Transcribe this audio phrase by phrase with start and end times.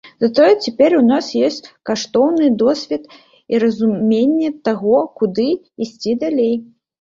[0.23, 3.03] Затое цяпер у нас ёсць каштоўны досвед
[3.55, 5.47] і разуменне таго, куды
[5.87, 6.53] ісці далей.